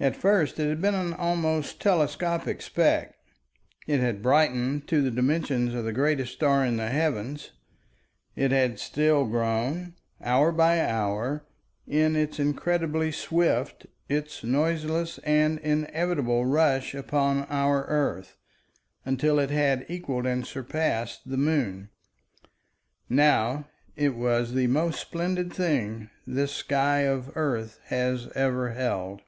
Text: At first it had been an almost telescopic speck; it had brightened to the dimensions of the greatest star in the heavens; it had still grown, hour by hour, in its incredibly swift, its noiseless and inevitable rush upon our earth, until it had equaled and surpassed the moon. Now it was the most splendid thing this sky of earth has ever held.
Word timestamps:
At 0.00 0.16
first 0.16 0.58
it 0.58 0.70
had 0.70 0.80
been 0.80 0.94
an 0.94 1.12
almost 1.12 1.78
telescopic 1.78 2.62
speck; 2.62 3.18
it 3.86 4.00
had 4.00 4.22
brightened 4.22 4.86
to 4.88 5.02
the 5.02 5.10
dimensions 5.10 5.74
of 5.74 5.84
the 5.84 5.92
greatest 5.92 6.32
star 6.32 6.64
in 6.64 6.78
the 6.78 6.88
heavens; 6.88 7.50
it 8.34 8.52
had 8.52 8.78
still 8.78 9.26
grown, 9.26 9.92
hour 10.18 10.50
by 10.50 10.80
hour, 10.80 11.44
in 11.86 12.16
its 12.16 12.40
incredibly 12.40 13.12
swift, 13.12 13.84
its 14.08 14.42
noiseless 14.42 15.18
and 15.24 15.58
inevitable 15.58 16.46
rush 16.46 16.94
upon 16.94 17.44
our 17.50 17.84
earth, 17.84 18.38
until 19.04 19.38
it 19.38 19.50
had 19.50 19.84
equaled 19.90 20.24
and 20.24 20.46
surpassed 20.46 21.28
the 21.28 21.36
moon. 21.36 21.90
Now 23.10 23.68
it 23.94 24.14
was 24.16 24.54
the 24.54 24.68
most 24.68 24.98
splendid 25.02 25.52
thing 25.52 26.08
this 26.26 26.52
sky 26.52 27.00
of 27.00 27.30
earth 27.34 27.78
has 27.88 28.28
ever 28.34 28.70
held. 28.70 29.20